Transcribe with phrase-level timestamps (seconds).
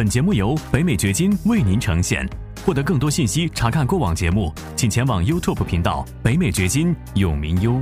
[0.00, 2.26] 本节目由北美掘金为您呈现。
[2.64, 7.78] 获得更多信息，查看过往节目，请前往 YouTube 频道“北美掘金”永明优。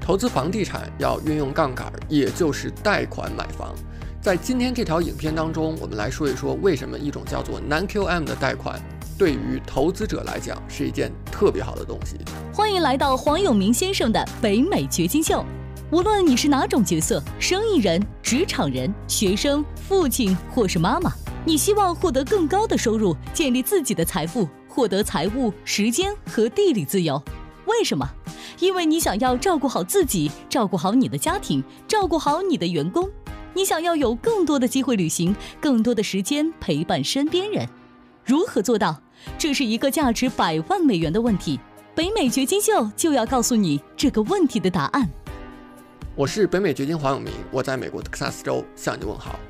[0.00, 3.72] 投资房地产要运用杠杆，也就是贷款买房。
[4.20, 8.82] 在今天这条影片当中，我们来说一说为什么一种叫做 Non-QM 的贷款，
[9.16, 12.16] 对于投资者来讲是一件特别好的东西。
[12.52, 15.46] 欢迎来到黄永明先生的北美掘金秀。
[15.92, 21.12] 无论你是哪种角色，生意人、职场人、学生、父亲或是妈妈，
[21.46, 27.20] 你希望获得更高的收入，建立自己的财富，获得财务、时间和地理自由。
[27.64, 28.06] 为什么？
[28.58, 33.08] 因为你想要照顾好自己，照顾好你的家庭，照顾好你的员工。
[33.54, 37.66] 你想要有更多的机会旅行，更多的时间陪伴身边人。
[38.24, 39.00] 如何做到？
[39.38, 41.58] 这是一个价值百万美元的问题。
[41.94, 45.08] 北美掘金秀就要告诉你这个问题的答案。
[46.14, 49.40] 我是北美掘金黄永明，我在美国德克萨斯州向你问好。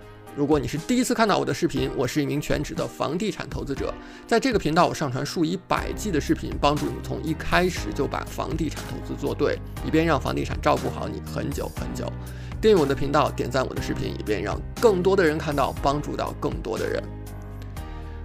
[0.40, 3.92] 如果你是第一次看到我的视频，我是一名全职的房地产投资者，
[4.26, 12.10] 在这个频道我上传数以百计的视频，帮助你从一开始就把房地产投资做对，以便让房地产照顾好你很久很久。
[12.58, 17.02] 订阅我的频道，点赞我的视频，以便让更多的人看到，帮助到更多的人。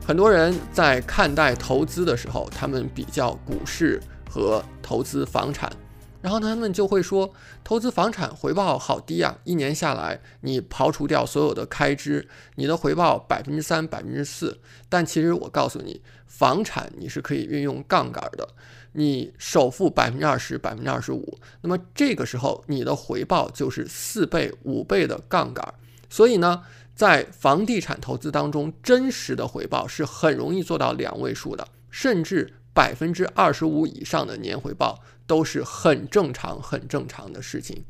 [0.08, 5.70] 很多人在看待投资的时候，他们比较股市和投资房产。
[6.26, 7.32] 然后他们就会说，
[7.64, 9.38] 投资房产回报好低啊！
[9.44, 14.60] 一年下来，你刨除掉所有的开支，你的回报百分之三、百分之四。
[14.90, 18.50] 但其实我告诉你，房产你是可以运用杠杆的，
[18.94, 25.76] 你首付百分之二十、百分之二十五，那么这个时候你的回报就是四倍、五倍的杠杆。
[26.10, 26.64] 所以呢，
[26.96, 32.56] 在房地产投资当中，真实的回报是很容易做到两位数的，甚至。
[32.76, 37.86] 百分之二十五以上的年回报都是很正常、很正常的事情。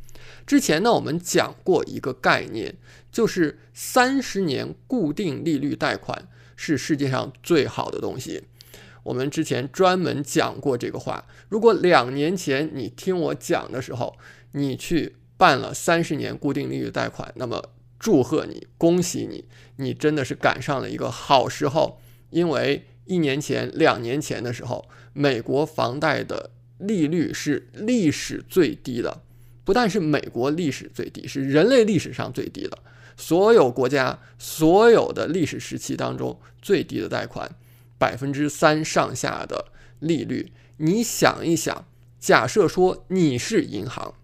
[0.46, 2.76] 之前呢，我们讲过一个概念，
[3.12, 8.44] 就是三十年固定利率贷款是世界上最好的东西。
[9.02, 11.26] 我们之前专门讲过这个话。
[11.50, 14.16] 如果两年前你听我讲的时候，
[14.52, 19.46] 你去办了三十年固定利率贷款，那么祝贺你，恭喜你，
[19.78, 22.00] 你真的是赶上了一个好时候，
[22.30, 22.86] 因为。
[23.06, 29.22] 一年前、两年前的时候，美国房贷的利率是历史最低的，
[29.64, 32.78] 不但是美国历史最低，是人类历史上最低的。
[33.18, 37.56] 所有国家、所有的历史时期当中最低的贷款，
[37.98, 40.52] 百分之三上下的利率。
[40.78, 41.88] 你想一想，
[42.20, 44.16] 假设说你是银行，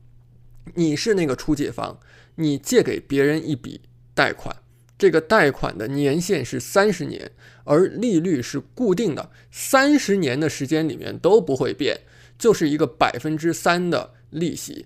[0.76, 2.00] 你是那个出借方，
[2.36, 3.82] 你借给别人一笔
[4.14, 4.54] 贷款。
[5.02, 7.32] 这个贷款的年限是三十年，
[7.64, 12.02] 而利率是固定的，三十年的时间里面都不会变，
[12.38, 14.86] 就是一个百分之三的利息。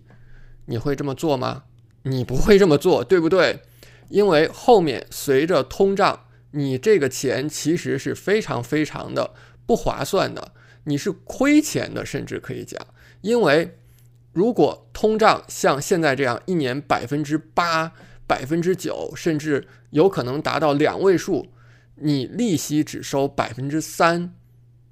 [0.67, 1.63] 你会这么做吗？
[2.03, 3.59] 你不会这么做，对不对？
[4.07, 9.33] 因为后面随着通胀，你这个钱其实是非常非常的
[9.65, 10.53] 不划算的，
[10.85, 12.79] 你是亏钱的，甚至可以讲，
[13.19, 13.77] 因为
[14.31, 17.91] 如果通胀像现在这样一年百分之八。
[18.27, 21.47] 百分之九，甚至有可能达到两位数，
[21.95, 24.33] 你利息只收百分之三，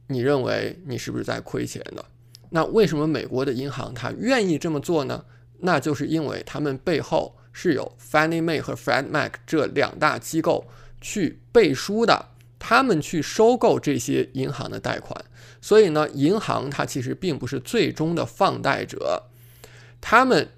[0.07, 2.05] 你认为你是不是在亏钱的？
[2.51, 5.25] 那为什么美国的银行它愿意这么做呢？
[5.59, 10.67] 那就是因为他们背后是有 Fannie Mae 和 freddmac 这两大机构
[11.01, 12.27] 去背书的，
[12.59, 15.25] 他们去收购这些银行的贷款，
[15.59, 19.23] 所以呢，银行它其实并不是最终的放贷者，
[19.99, 20.49] 他们。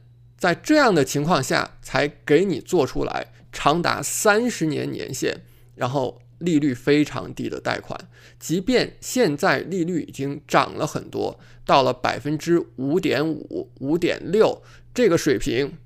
[0.45, 5.37] 在这样的情况下，才给你做出来长达三十年年限，
[5.73, 7.99] 然后利率非常低的贷款。
[8.39, 14.61] 即便现在利率已经涨了很多，到了百分之五点五、五点六
[14.93, 15.79] 这个水平，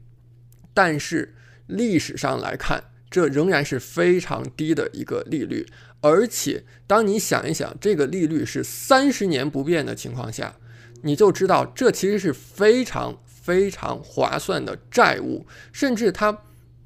[0.74, 1.36] 但是
[1.68, 5.66] 历史上来看，这仍然是非常低的一个利率。
[6.02, 10.58] 而且，当你想一想，这个利率是三十年不变的情况下，
[11.03, 13.22] 你就知道这其实是非常。
[13.50, 15.44] 非常划算的债务，
[15.74, 16.44] 甚至它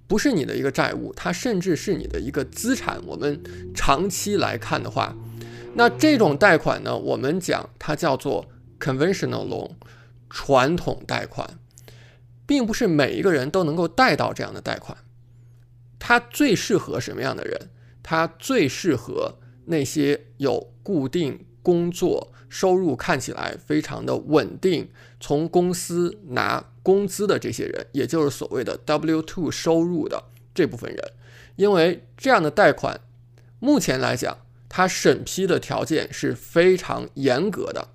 [0.07, 3.01] 不是你的一个债务，它甚至是你的一个资产。
[3.06, 3.44] 我们
[3.75, 5.14] 长期来看的话，
[5.76, 8.46] 那这种贷款呢，我们讲它叫做
[8.79, 9.72] conventional loan，
[10.29, 11.59] 传统贷款，
[12.46, 14.97] 并不是每一个人都能够贷到这样的贷款。
[15.99, 17.72] 它最适合什么样的人？
[18.02, 22.31] 它最适合那些有固定工作。
[22.49, 24.87] 收入看起来非常的稳定，
[25.19, 30.99] 从公司拿工资的这些人，也就是所谓的 W two 收入的这部分人，
[31.55, 33.01] 因为这样的贷款，
[33.57, 34.37] 目前来讲，
[34.69, 37.87] 它审批的条件是非常严格的，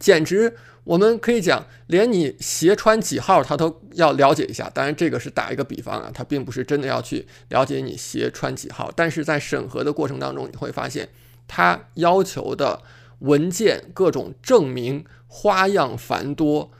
[0.00, 4.68] 简直我们可以讲，连你鞋穿几号他都要了解一下。
[4.74, 8.92] 当然，这个是打一个比方啊，他并不是真的要去了解你鞋穿几号。
[8.96, 11.08] 但是在审核的过程当中，你会发现
[11.46, 12.82] 他要求的
[13.20, 16.70] 文件各种证明花样繁多，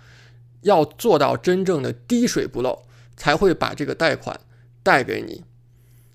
[0.63, 2.85] 要做到真正的滴水不漏，
[3.17, 4.41] 才会把这个贷款
[4.83, 5.45] 贷给你。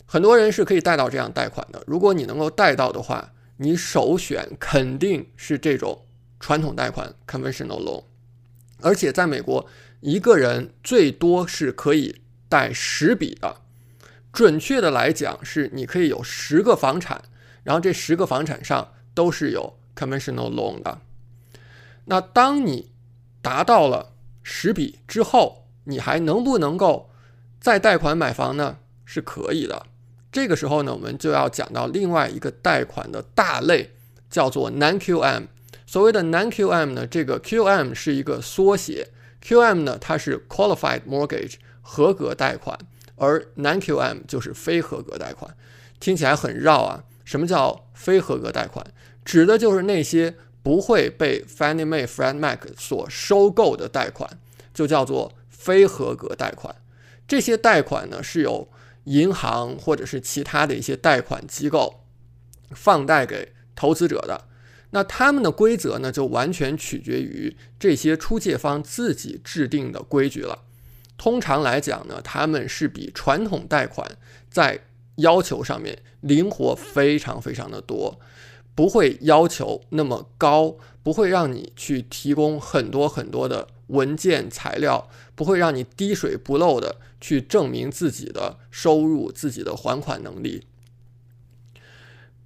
[0.05, 1.83] 很多人是可以贷到这样贷款的。
[1.87, 6.05] 如果你能够贷到的话，你首选肯定是这种。
[6.43, 8.03] 传统贷款 （conventional loan），
[8.79, 9.67] 而且在美国，
[9.99, 13.57] 一个人最多是可以贷十笔的。
[14.33, 17.21] 准确的来讲，是你可以有十个房产，
[17.63, 20.99] 然后这十个房产上都是有 conventional loan 的。
[22.05, 22.91] 那当你
[23.41, 24.13] 达到了
[24.43, 27.09] 十笔之后，你还能不能够
[27.59, 28.77] 再贷款买房呢？
[29.05, 29.85] 是可以的。
[30.31, 33.91] 这个时候呢，我们就要讲到另外一个贷款的大类，
[34.29, 35.47] 叫做 non-QM。
[35.85, 39.09] 所谓的 non-QM 呢，这个 QM 是一个缩写
[39.43, 42.79] ，QM 呢它是 qualified mortgage 合格贷款，
[43.15, 45.53] 而 non-QM 就是非合格贷款，
[45.99, 47.03] 听起来很绕啊。
[47.31, 48.85] 什么叫非合格贷款？
[49.23, 54.29] 指的就是那些不会被 Fannie Mae、Fred Mac 所收购的贷款，
[54.73, 56.75] 就叫做非合格贷款。
[57.25, 58.67] 这些贷款呢是由
[59.05, 62.03] 银行或者是其他的一些贷款机构
[62.71, 64.49] 放贷给投资者的。
[64.89, 70.65] 那他们的规则呢，就完全取决于这些出借方自己制定的规矩了。
[71.17, 74.17] 通常来讲呢，他们是比传统贷款
[74.49, 74.81] 在
[75.21, 78.19] 要求上面灵活非常非常的多，
[78.75, 90.65] 不会要求那么高，不会让你去提供很多很多的文件材料，不会让你滴水不漏的去证明自己的收入、自己的还款能力，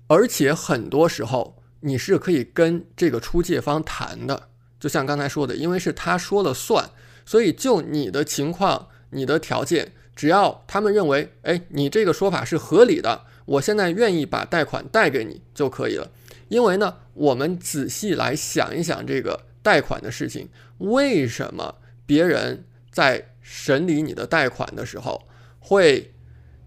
[0.07, 1.57] 而且很多时候。
[1.81, 4.47] 你是可以跟这个出借方谈的，
[4.79, 6.89] 就像刚才说的，因为是他说了算，
[7.27, 16.09] 所以就你的情况、你的条件，只要他们认为，哎，你这个说法是合理的，我现在愿意把贷款贷给你就可以了。
[16.47, 20.47] 因为呢，我们仔细来想一想这个贷款的事情，
[20.77, 21.75] 为什么
[22.05, 25.27] 别人在审理你的贷款的时候
[25.59, 26.13] 会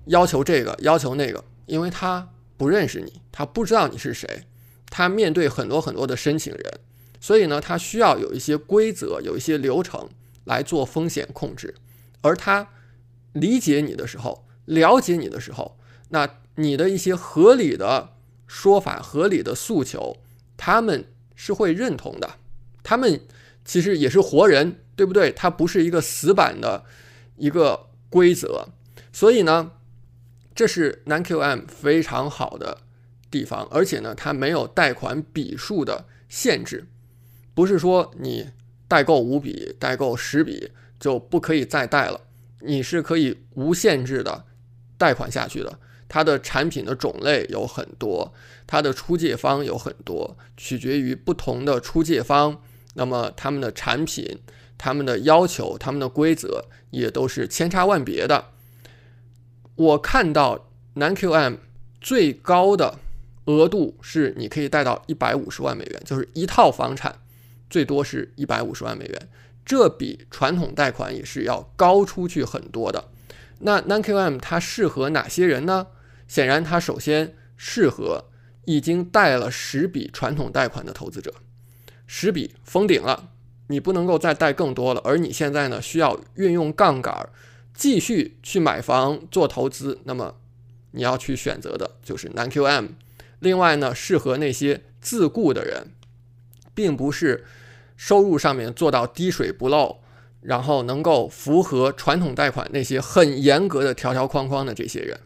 [0.07, 1.45] 要求这个、要求那个？
[1.67, 4.45] 因为他不认识你，他不知道你是谁。
[4.91, 6.81] 他面对很多很多的申请人，
[7.21, 10.09] 所以呢，他需要有一些规则，有一些流程
[10.45, 11.75] 来做风险控制。
[12.23, 12.67] 而他
[13.33, 15.79] 理解你的时候，了解你的时候，
[16.11, 18.15] 那你的一些合理的
[18.47, 20.17] 说法、合理的诉求，
[20.57, 21.05] 他们
[21.35, 22.37] 是会认同的。
[22.83, 23.21] 他们
[23.65, 25.31] 其实也是活人，对不对？
[25.33, 26.85] 他不是一个死板的
[27.37, 28.69] 一个规则。
[29.13, 29.73] 所以呢，
[30.55, 32.79] 这是 NQM 非常好的。
[33.31, 36.87] 地方，而且呢，它没有贷款笔数的限制，
[37.53, 38.49] 不是说你
[38.89, 42.23] 贷够五笔、贷够十笔就不可以再贷了，
[42.61, 44.45] 你是可以无限制的
[44.97, 45.79] 贷款下去的。
[46.09, 48.33] 它的产品的种类有很多，
[48.67, 52.63] 它的出借方有很多，取决于不同的出借方，
[52.95, 54.41] 那么他们的产品、
[54.77, 58.47] 他们的要求、他们的规则也都是千差万别的。
[59.75, 61.57] 我看到南 QM
[62.01, 62.99] 最高的。
[63.49, 67.19] 额度是你可以贷到一百五十万美元，就是一套房产
[67.71, 69.29] 最多是一百五十万美元，
[69.69, 73.11] 这比传统贷款也是要高出去很多的。
[73.59, 75.89] 那 NQM 它适合哪些人呢？
[76.27, 78.25] 显然，它首先适合
[78.65, 81.35] 已经贷了十笔传统贷款的投资者，
[82.07, 83.29] 十笔封顶了，
[83.67, 85.03] 你不能够再贷更多了。
[85.05, 87.29] 而你现在呢，需要运用杠杆
[87.75, 90.37] 继续去买房做投资，那么
[90.93, 92.89] 你要去选择的就是 NQM。
[93.41, 95.89] 另外呢，适合那些自雇的人，
[96.75, 97.45] 并不是
[97.99, 99.99] 收入上面做到滴水不漏，
[100.41, 105.19] 然后能够符合传统贷款那些很严格的条条框框的这些人，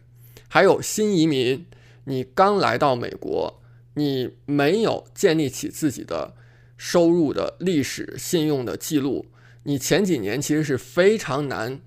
[0.49, 1.65] 还有新移民，
[2.05, 3.61] 你刚来到美国，
[3.93, 6.33] 你没有建立起自己的
[6.75, 9.27] 收入的历史、信用的记录，
[9.61, 11.79] 你前几年其实是非常难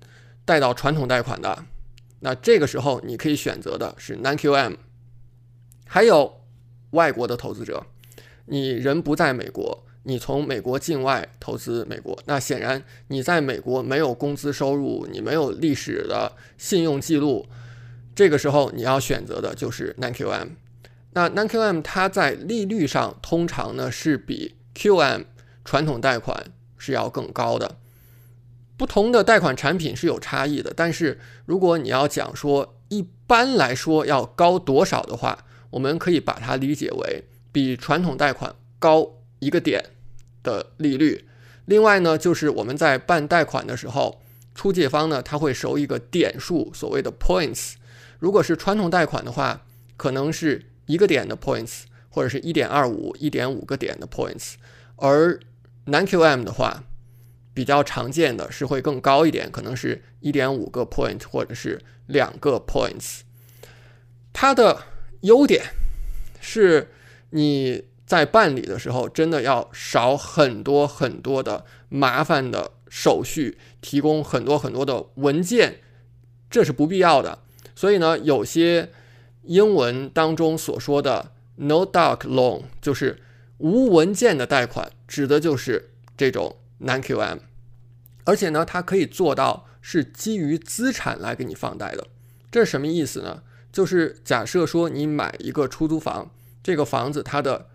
[0.45, 1.65] 贷到传统贷款的。
[2.21, 4.77] 那这个时候，你可以选择的是 NQM。
[5.85, 6.41] 还有
[6.91, 7.85] 外国的投资者，
[8.45, 17.45] 你人不在美国，你从美国境外投资美国，那显然你在美国没有工资收入，你没有历史的信用记录，
[18.15, 20.51] 这个时候你要选择的就是 NQM。
[21.11, 25.25] 那 NQM 它在利率上通常呢是比 QM
[25.65, 27.75] 传统贷款是要更高的。
[28.77, 39.05] 不同的贷款产品是有差异的，但是如果你要讲说一般来说要高多少的话，我们可以把它理解为比传统贷款高
[39.39, 39.83] 一个点
[40.47, 41.25] 的利率，
[41.65, 44.21] 另外呢，就是我们在办贷款的时候，
[44.55, 47.73] 出借方呢他会收一个点数，所谓的 points。
[48.19, 49.65] 如果是传统贷款的话，
[49.97, 54.53] 可能是一个点的 points，或者是一点二五、一点五个点的 points。
[54.95, 55.37] 而
[55.87, 56.85] non-QM 的话，
[57.53, 63.19] 比较常见的是会更高一点，可能是一点五个 point 或者是两个 points。
[64.31, 64.83] 它的
[65.23, 65.65] 优点
[66.39, 66.87] 是
[67.31, 67.83] 你。
[68.07, 75.81] 在办理的时候，真的要少很多很多的麻烦的手续，提供很多很多的文件，
[76.49, 77.39] 这是不必要的。
[77.75, 78.91] 所以呢，有些
[79.43, 83.21] 英文当中所说的 “no doc loan” 就是
[83.57, 87.39] 无文件的贷款，指的就是这种 non-QM。
[88.23, 92.07] 而且呢，它可以做到是基于资产来给你放贷的。
[92.49, 93.43] 这是什么意思呢？
[93.71, 96.31] 就是假设说你买一个出租房，
[96.63, 97.67] 这个房子它的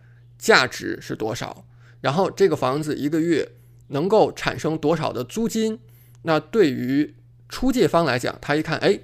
[0.43, 1.65] 价值是多少？
[2.01, 3.49] 然后这个房子一个月
[3.89, 5.79] 能够产生多少的租金？
[6.23, 7.15] 那对于
[7.49, 8.99] 出借方来讲，他一看，哎，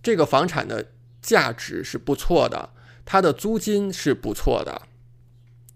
[0.00, 2.70] 这个房产的价值是不错的，
[3.04, 4.82] 它的租金是不错的，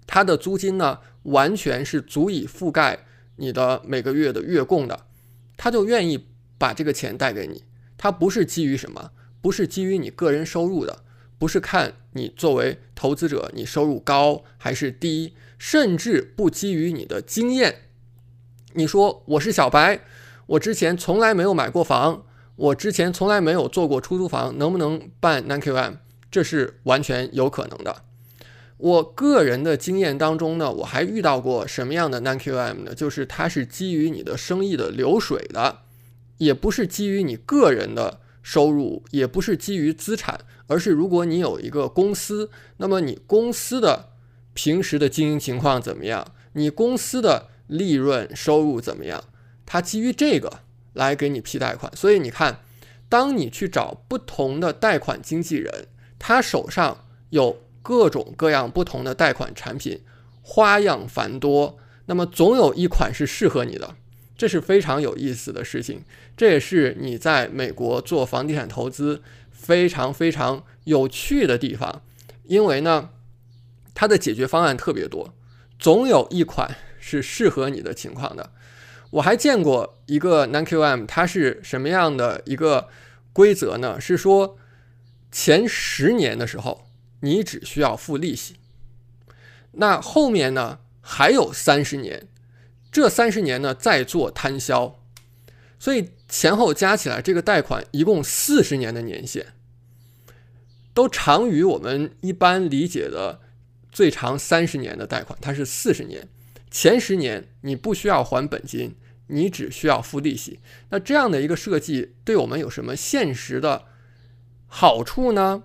[0.06, 5.06] 它的租金呢，完全是足以覆盖你的每个月的月供的，
[5.56, 7.64] 他就愿意把这个钱贷给你。
[7.98, 9.10] 他不是基于什么？
[9.42, 11.02] 不是基于你个人收入的。
[11.40, 17.76] 不是看你作为投资者，你收入高还是低，甚至不基于你的经验。
[18.74, 20.00] 你说我是小白，
[20.44, 25.94] 我之前从来没有买过房，我之前从来没有做过出租房，能不能办 non-QM？
[26.30, 28.02] 这是完全有可能的。
[28.76, 32.94] 我个人的经验当中呢，我还遇到过什么样的 NQM 呢？
[32.94, 35.78] 就是它是基于你的生意的流水的，
[36.36, 38.20] 也不是基于你个人的。
[38.42, 44.10] 收入也不是基于资产，而是如果你有一个公司，那么你公司的
[44.54, 46.26] 平时的经营情况怎么样？
[46.54, 49.22] 你公司的利润收入怎么样？
[49.64, 50.60] 它基于这个
[50.94, 51.90] 来给你批贷款。
[51.94, 52.62] 所以你看，
[53.08, 55.86] 当你去找不同的贷款经纪人，
[56.18, 60.02] 他手上有各种各样不同的贷款产品，
[60.42, 63.94] 花样繁多，那么总有一款是适合你的。
[64.40, 66.02] 这是非常有意思的事情，
[66.34, 72.00] 这也是你在美国做房地产投资非常非常有趣的地方，
[72.44, 73.10] 因为呢，
[73.92, 75.34] 它的解决方案特别多，
[75.78, 78.50] 总有一款是适合你的情况的。
[79.10, 82.88] 我还见过一个 non-QM，它是什么样的一个
[83.34, 84.00] 规则呢？
[84.00, 84.56] 是说
[85.30, 86.86] 前十年的时候
[87.20, 88.56] 你只需要付利息，
[89.72, 92.26] 那后面呢还有三十年。
[92.92, 94.98] 这三十年呢，再做摊销，
[95.78, 99.46] 所以前后加起来，这个贷款一共四十年的年限，
[100.92, 103.40] 都长于我们一般理解的
[103.92, 106.28] 最长三十年的贷款，它是四十年。
[106.68, 108.96] 前十年你不需要还本金，
[109.28, 110.58] 你只需要付利息。
[110.88, 113.84] 那这样的一个设计对我们有什么现实的
[114.66, 115.62] 好处呢？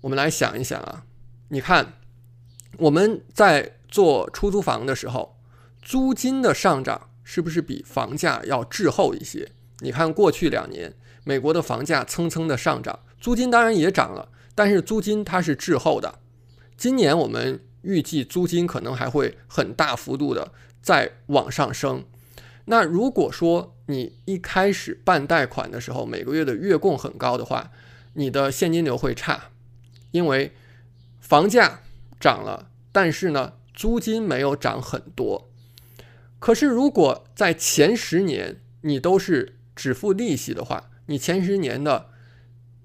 [0.00, 1.04] 我们来想一想啊，
[1.50, 1.94] 你看
[2.78, 5.38] 我们在做出租房的时候。
[5.82, 9.50] 租金的上涨是不是比房价要滞后一些？
[9.80, 16.20] 你看过去两年，美国的房价蹭蹭的上涨，租金当然也涨了，但是租金它是滞后的。
[16.76, 22.04] 今年我们预计租金可能还会很大幅度的再往上升。
[22.66, 27.72] 那如果说你一开始办贷款的时候，每个月的月供很高的话，
[28.14, 29.50] 你的现金流会差，
[30.12, 30.52] 因为
[31.20, 31.80] 房价
[32.20, 35.48] 涨了，但是呢，租金没有涨很多。
[36.44, 42.06] 可是，如果在前十年你都是只付利息的话，你前十年的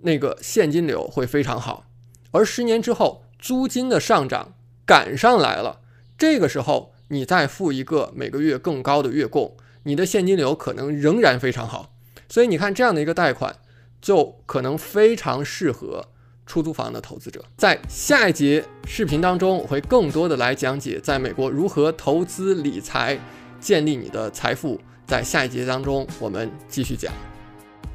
[0.03, 1.89] 那个现金流会非常好。
[2.29, 4.53] 而十年之后，租金的上涨
[4.85, 5.81] 赶上来了，
[6.19, 11.95] 这个时候你再付一个每个月更高的月供，你的现金流可能仍然非常好。
[12.29, 13.55] 所以你看，这样的一个贷款
[13.99, 16.09] 就可能非常适合
[16.45, 17.43] 出租房的投资者。
[17.57, 23.19] 在下一节视频当中，我会更多的来讲解在美国如何投资理财。
[23.59, 27.11] 建立你的财富，在下一节当中我们继续讲。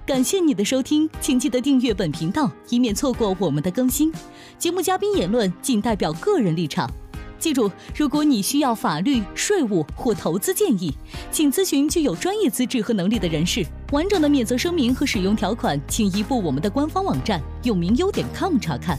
[0.04, 4.12] 感谢你的收听，请记得订阅本频道，以免错过我们的更新。
[4.58, 6.90] 节目嘉宾言论仅代表个人立场。
[7.38, 10.92] 记住，如果你需要法律、税务或投资建议，
[11.30, 13.64] 请咨询具有专业资质和能力的人士。
[13.90, 18.98] 完整的免责声明和使用条款，请移步我们的官方网站永明优点 com 查看。